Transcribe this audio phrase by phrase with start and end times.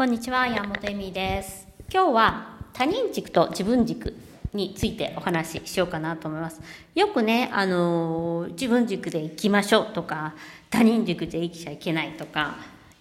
[0.00, 1.68] こんにちは、山本恵美です。
[1.92, 4.16] 今日は他人軸と自分軸
[4.54, 6.62] についてお話ししようかなと思います。
[6.94, 10.32] よくね、あのー自分軸で生きましょうとか、
[10.70, 12.54] 他人軸で生きちゃいけないとか、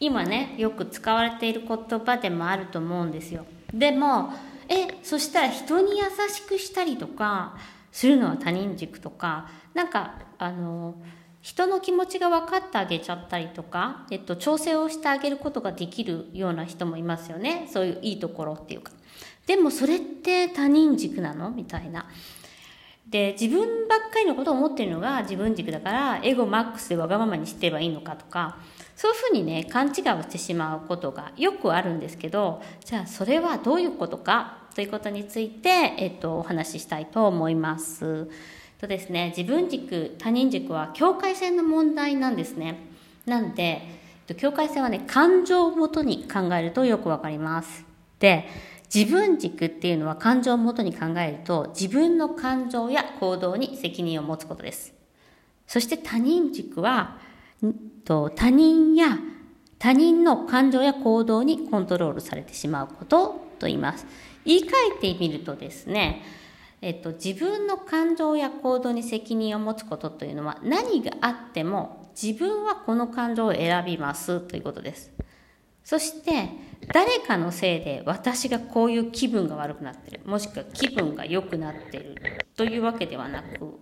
[0.00, 3.44] 今ね、よく使われている言葉でもあると思うんですよ。
[3.74, 4.32] でも、
[4.66, 7.58] え、そしたら人に優しくしたりとか、
[7.92, 17.68] するのは他人軸とか、なんか、あのー人の気持ちが分かってあげちゃったりとか、えっと、調整をしてあげることができるような人もいますよね。
[17.72, 18.90] そういういいところっていうか。
[19.46, 21.52] でもそれって他人軸なの？
[21.52, 22.06] みたいな。
[23.08, 28.56] で、自分ばっかりのことを思ってるのが自分軸だから、エゴマックスでわがままにしてればいいのかとか、
[28.96, 34.66] そういうふうにね、勘違いをしてしまうことがよくあるんですけど、じゃあそれはどういうことか？
[34.74, 38.28] ということについて、えっと、お話ししたいと思います。
[38.80, 42.78] とですね、自分軸、他人軸は境界線の問題なんですね。
[43.24, 43.82] なんで、
[44.36, 47.84] 境界線はね、感情をもとに考えるとよくわかります。
[48.18, 48.48] で、
[48.94, 54.94] 自分軸っていうのは感情をもとに考えると、自分の感情や行動に責任を持つことです。
[55.66, 57.18] そして他人軸は、
[58.04, 59.18] と他人や
[59.78, 64.06] 他人の感情や行動にコントロールされてしまうことと言います。
[64.44, 66.22] 言い換えてみるとですね、
[66.82, 75.12] えっと、自分の感情や行動に責任を持つことというのは何があっても自分はこの感情を選びますということです。
[75.84, 76.48] そして
[76.92, 82.16] 誰かのせいで私がこういう気分が悪くなってるもしくは気分が良くなってる
[82.56, 83.78] というわけではなく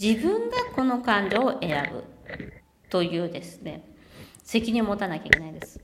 [0.00, 2.04] 自分がこの感情を選ぶ
[2.88, 3.84] というですね
[4.44, 5.80] 責任を持たなきゃいけないです。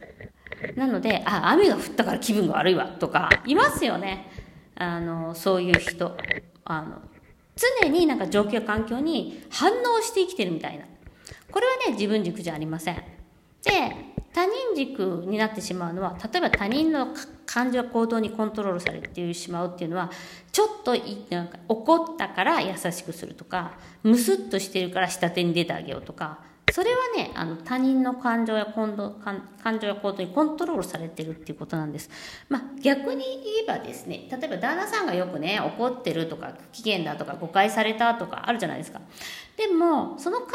[0.74, 4.28] なので、あ、雨が降ったから気分が悪いわとかいますよね。
[4.76, 6.16] あの、そういう人。
[6.64, 7.00] あの、
[7.82, 10.84] 常になんか状況環境に反応して生きてるみたいな。
[11.50, 12.96] これはね、自分軸じゃありません。
[12.96, 13.02] で、
[14.32, 17.08] 他人軸になってしまうのは、例えば他人の
[17.46, 20.10] 感情や行動にコントロールされてしまうっていうのは、
[20.52, 20.94] ちょっと
[21.30, 26.40] なんか怒ったから優しくするとか、ムスッとしてるから下手に出てあげようとか、
[26.72, 29.12] それはね、あの他人の感情や行動
[29.62, 32.10] 感情や行動にコントロールされてるっていうことなんです。
[32.48, 39.00] まあ逆に言えばですね、例えば旦那さんがよくね、怒ってるとか、不機嫌だとか、誤解されたとかあるじゃないですか。
[39.56, 40.48] でも、その感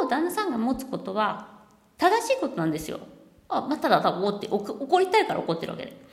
[0.00, 1.48] 情を旦那さんが持つことは
[1.98, 3.00] 正しいことなんですよ。
[3.48, 6.08] あ、まあ、ただただ怒って怒りたいから怒ってるわけで。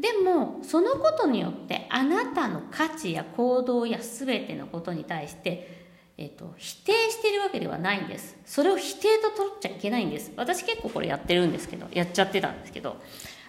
[0.00, 5.79] でも、そのことによってあなたの価値や行動や全てのことに対して
[6.20, 8.36] えっと、否定してるわけではないんです。
[8.44, 10.30] それを否定と取っちゃいけないんです。
[10.36, 12.98] 私結構これやってるんですけど、やっちゃってたんですけど、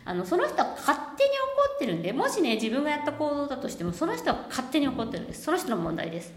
[0.06, 1.36] あの、その人は勝手に怒
[1.76, 5.44] ってるんで、もしね、自分がやった行動だとしても、その人は勝手に怒ってるんです。
[5.44, 6.34] その人の問題です。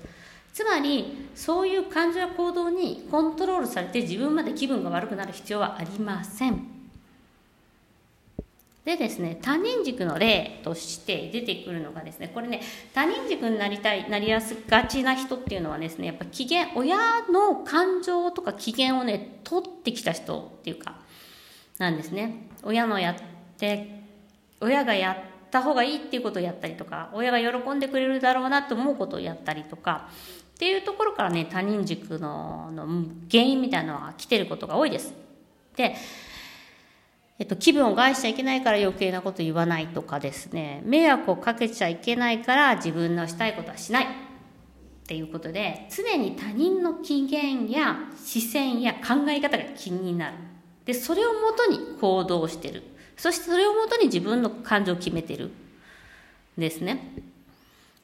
[0.52, 6.73] つまり、そういう感情や行動にコントロールされて自分まで気分が悪くなる必要はありません。
[8.84, 12.60] でですね、他人軸の例として出てくるのがですね、これね、
[12.92, 16.96] 他人軸になりたい、なりやすがちな人っていうのはですね、やっぱ機嫌、親
[17.30, 20.96] の感情とか機嫌をね、取ってきた人っていうか、
[21.78, 22.46] なんですね。
[22.62, 23.14] 親のやっ
[23.56, 24.02] て、
[24.60, 30.10] 親がやった方がいいっていうことをやったりとか、親が喜んでくれるだろうなと思うことをやったりとか、
[30.54, 32.86] っていうところからね、他人軸のの
[33.30, 35.14] 原因みたいなのが来てることが多いです。
[35.74, 35.96] で、
[37.38, 44.06] えっと、気分を害しちゃいけないから余計なこと言わないとかですね、迷惑をかけちゃいけないから自分のしたいことはしないっ
[45.06, 50.36] ていうことで、常に他人の機嫌や視線や考え方が気になる。
[50.84, 52.84] で、それをもとに行動してる。
[53.16, 55.50] そしてそれをもとに自分の感情を決めてる。
[56.56, 57.14] ですね。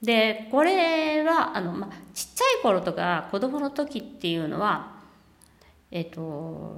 [0.03, 4.99] で、これは、あの、ま、ちっちゃい頃とか子供の時っていうのは、
[5.91, 6.75] えっと、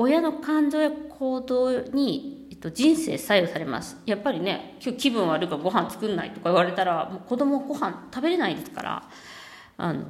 [0.00, 3.96] 親の感情や行動に、えっと、人生左右されます。
[4.06, 9.02] やっぱりね、今日気分悪いからご飯作んないとか言われたら、もう子供ご飯食べれないですから、
[9.76, 10.04] あの、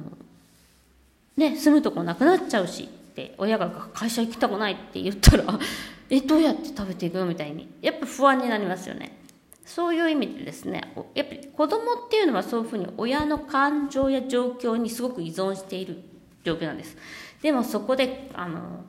[1.37, 5.43] ね、住むとこなくなっちゃうしって、親が会社行きたくないって言ったら、
[6.11, 9.17] え、どうやって食べていくのみたいに、やっぱ不安になりますよね。
[9.65, 16.03] そういう意味でですね、やっぱり子供っていうのはそういうふうに親の感情や状況にすごく依存している
[16.43, 16.95] 状況なんです。
[17.41, 18.85] でもそこで、あの、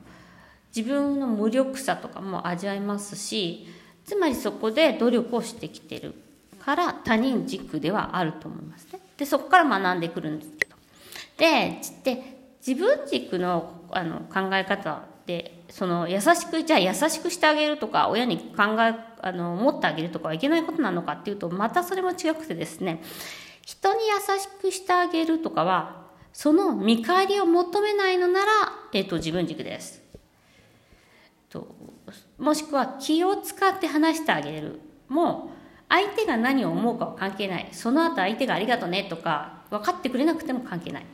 [0.75, 3.67] 自分の無力さとかも味わいますし
[4.05, 6.13] つまりそこで努力をしてきてる
[6.59, 8.99] から他人軸ではあると思いますね。
[9.17, 10.75] でそこから学んでくるんですけど
[11.37, 23.01] でで自分軸のあの考え方でその優しくじゃあ優しくしてあげるとか親に考えあの持ってあげるとかはいけないことなのかっていうとまたそれも違くてですね
[23.63, 26.01] 人に優しくしてあげるとかは
[26.33, 28.51] その見返りを求めないのなら、
[28.93, 30.00] えっと、自分軸です。
[32.41, 34.79] もしくは気を使って話してあげる。
[35.07, 35.51] も
[35.87, 37.69] 相手が何を思うかは関係ない。
[37.71, 41.05] その後相手がありがとねとか分かってくれなくても関係ない。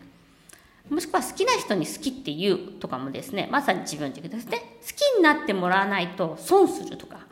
[0.89, 3.49] もしくは好きな人に好きって言うとかもですね。
[3.51, 4.77] まさに自分軸ですね。
[4.81, 7.27] 好きになってもらわないと損するとか。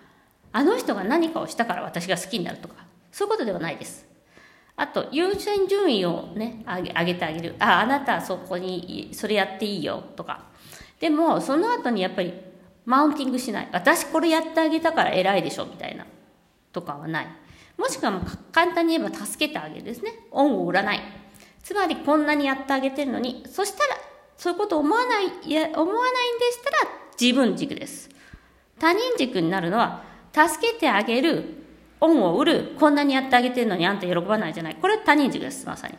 [0.51, 2.75] あの人が何かをしたから私が好きになるとか。
[3.13, 4.05] そういうことではないです。
[4.75, 7.55] あと優先順位をね上げ上げてあげる。
[7.59, 10.47] ああなたはそこにそれやっていいよとか。
[10.99, 12.33] でもその後にやっぱり
[12.85, 13.69] マウンティングしない。
[13.71, 16.05] 私これやってあげたから偉いでしょみたいな。
[16.71, 17.27] とかはない。
[17.77, 18.21] もしくは
[18.51, 20.11] 簡単に言えば助けてあげるですね。
[20.31, 21.01] 恩を売らない。
[21.63, 23.43] つまりこんなにやってあげてるのに。
[23.49, 23.97] そしたら
[24.37, 26.77] そういうこと思わないいや思わないんでしたら
[27.19, 28.09] 自分軸です。
[28.79, 30.03] 他人軸になるのは
[30.33, 31.63] 助けてあげる
[32.01, 34.75] 恩を売るこんなにやってあげてるのにあんた喜ばないじゃない。
[34.75, 35.95] これは他人軸ですまさに。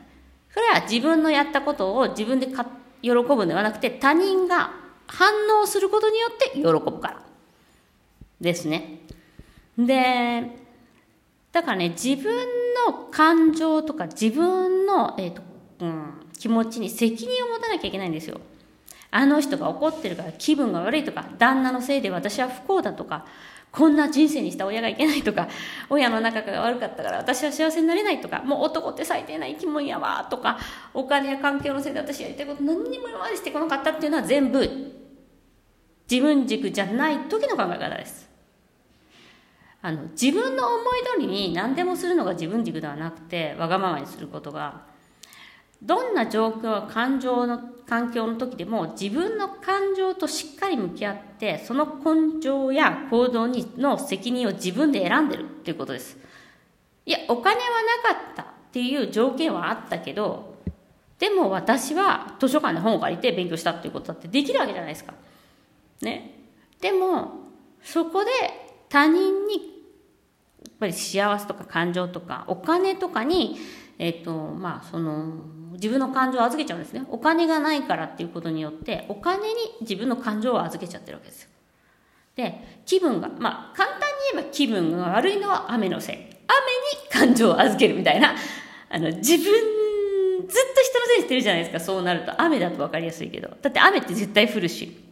[0.51, 2.67] それは自分のやったことを自分でか
[3.03, 7.23] 喜ぶのではなくて他人が反応することによって喜ぶから。
[8.41, 9.01] ですね。
[9.79, 10.51] で
[11.53, 12.35] だからね自分
[12.87, 15.43] の感情とか自分の、えーと
[15.81, 18.41] うん、気持ちに責任を持たなきゃいけないんですよ。
[19.11, 23.25] あの人が怒ってるから気分が悪いとか旦那のせいで私は不幸だとか
[23.77, 25.49] こんな人生にした親がいけないとか
[25.91, 30.59] 親の仲が悪かったから私は幸せになれないとかもう男って最低な生き物やわとか
[30.95, 34.67] お金や環境のせいで私やりたいこと何にも今までしてこなかったっていうのは全部
[36.11, 38.27] 自分軸じゃない時の考え方です。
[39.83, 44.83] あの自分の思い通りに何でもするのが自分軸ではなくてわがままにすることが
[45.83, 56.19] どんな状況は感情の環境の時でも自分の感情としっかり向き合ってその根性や行動にの責任を自分で選んでるっていうことです。
[57.05, 57.63] いやお金は
[58.05, 60.57] なかったっていう条件はあったけど
[61.21, 65.15] でも私は図書館で本を借りて勉強したっていうことだってできるわけじゃないですか。
[66.03, 66.41] ね。
[66.81, 67.33] でも
[67.83, 68.31] そこで
[68.89, 69.61] 他人にや
[70.71, 73.57] っぱり幸せとか感情とかお金とかに
[73.99, 75.41] えっ、とまあその
[75.77, 77.05] 自分の感情を預けちゃうんですね。
[77.09, 81.51] お金がないからっていうことによってお金に自分の感情を預けちゃってるわけですよ。
[82.37, 86.17] で気分がまあ簡単に言えば気分が悪いのは雨のせい。
[86.17, 86.31] 雨に
[87.11, 88.35] 感情を預けるみたいな。
[88.89, 91.81] あの自分ずっと人のせいにしてるじゃないですか。
[91.81, 92.41] そうなると。
[92.41, 93.49] 雨だと分かりやすいけど。
[93.63, 95.05] だって雨って絶対降るし。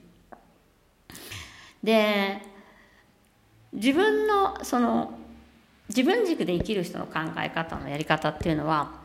[1.82, 2.40] で
[3.72, 5.18] 自分のその
[5.88, 9.03] 自分軸で生きる人の考え方のやり方っていうのは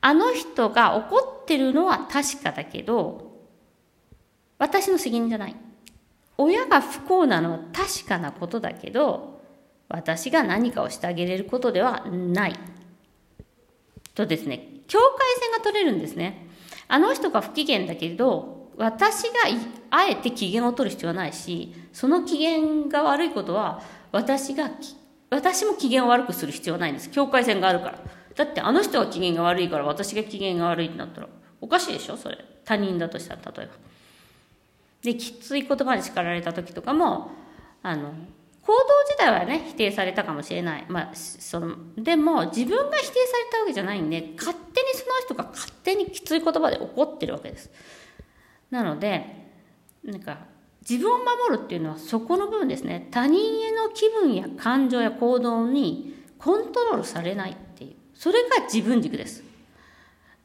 [0.00, 3.32] あの人が怒ってるのは確かだけど
[4.58, 5.56] 私の責任じゃない
[6.38, 9.40] 親が不幸なのは確かなことだけど
[9.88, 12.58] 私が何かをしてあげれることではない
[14.14, 16.46] とですね境界線が取れるんですね
[16.88, 19.34] あの人が不機嫌だけど私が
[19.90, 23.82] あえて機嫌を取る必要はないしその機嫌が悪いことは
[24.12, 24.70] 私が
[25.30, 27.10] 私も機嫌を悪くする必要はないんです。
[27.10, 27.98] 境界線があるから。
[28.36, 31.28] だってあの人が機嫌が悪いから私が機嫌が悪いってなったら
[31.60, 32.38] おかしいでしょそれ。
[32.64, 33.72] 他人だとしたら例えば。
[35.02, 37.30] で、きつい言葉に叱られた時とかも、
[37.82, 38.12] あの、
[38.62, 40.86] 行動自体はね、否定されたかもしれない。
[40.88, 47.70] まあ、その、でも自分が否定されたわけじゃないんで、勝手にその人が勝手にきつい言葉で怒ってるわけです。
[48.70, 49.24] なので、
[50.04, 50.38] なんか、
[50.88, 59.42] 自分を守るっていうのはそこの部分ですね他人への気分や感情や行動にコントロールされないっていうそれが自分軸です。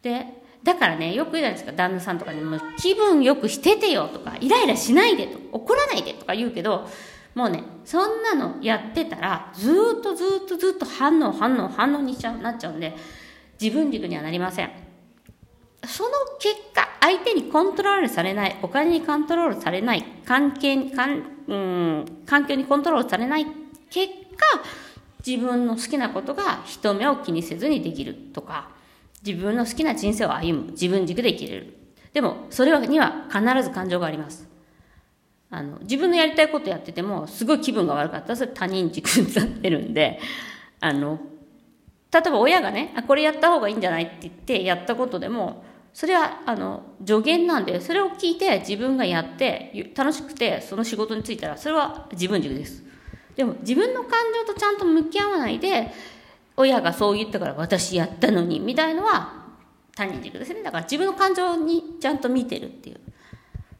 [0.01, 0.25] で
[0.63, 1.71] だからねよく言うじゃないですか。
[1.71, 6.87] 旦那さんとかにも気分よくしててよとかイライラしないでと怒らないでとか言うけど
[7.33, 12.95] もうねそんなのやってたらずっとずっとずっと反応反応反応にしちゃうなっちゃうんで
[13.59, 14.71] 自分軸にはなりません。
[15.83, 16.09] その
[16.39, 23.47] 結果相手にコントロールされない、お金にコントロールされない、関係に、かんうん、環境にコントロールされない
[23.89, 24.61] 結果、
[25.25, 28.69] 自分の好きなことが人目を気にせずにできるとか、
[29.25, 31.77] 自分の好きな人生を歩む、自分軸で生きれる。
[32.13, 34.49] でも、それには必ず感情があります。
[35.49, 40.19] あの、自分のやりたいことやってても、すごい気分が悪かったら、それ他人軸になってるんで、
[40.79, 41.19] あの、
[42.11, 45.63] 例えば親がね、あ、これやった方がいいんじゃないって言ってやったことでも、
[45.93, 52.83] それはあの助言なんでそれを聞いて自分がやって楽しくてその仕事に就いたらそれは自分軸です
[53.35, 54.11] でも自分の感
[54.45, 55.91] 情とちゃんと向き合わないで
[56.57, 59.41] 親がそう言ったから私やったのにみたいのは
[59.95, 60.63] 他人軸ですね。
[60.63, 62.99] だから自分の感情にちゃんと見てるっていう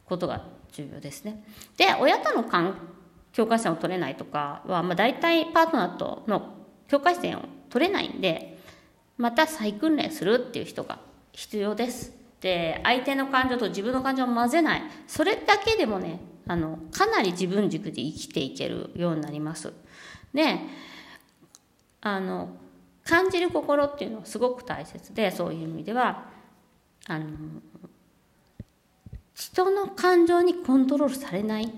[0.06, 1.44] ことが重要ですね。
[1.78, 2.76] で親との関
[3.34, 6.54] 境界線を取れないとかは、まあ、大体パートナーとの
[6.88, 8.60] 境界線を取れないんで
[9.18, 11.00] また再訓練するっていう人が
[11.32, 12.14] 必要です。
[12.42, 14.84] で相手の感情と自分の感情を混ぜない。
[15.08, 19.74] それだけでもねあのかなり自分軸で生きていけるようになります。
[20.34, 20.60] で
[22.02, 22.50] あの
[23.04, 26.30] 感じる心っていうのはすごく大切でそういう意味では。
[27.08, 27.26] あの
[29.34, 31.74] 人の感情にコントロールされない。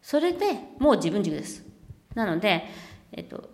[0.00, 0.46] それで
[0.78, 1.64] もう自分軸です。
[2.14, 2.64] なので、
[3.12, 3.50] えっと、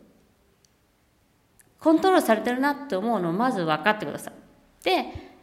[1.81, 4.35] コントロールされてるなって思うのをまず分かってください。
[4.85, 5.34] で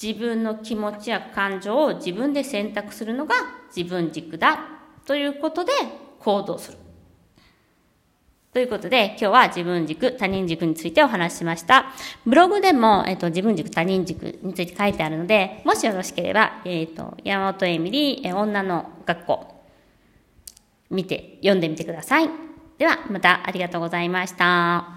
[0.00, 3.34] 自分の気持ちや感情を自分で選択するのが
[3.74, 4.58] 自分軸だ
[5.06, 5.72] ということで
[6.20, 6.78] 行動する
[8.56, 11.92] ということで、今日は自分軸、他人軸についてお話ししました。
[12.24, 19.62] ブログでも、えっ、と、自分軸、他人軸について書いてあるので、もしよろしければ、えっ、と、山本エミリー、女の学校、
[20.88, 22.30] 見て、読んでみてください。
[22.78, 24.95] では、またありがとうございました。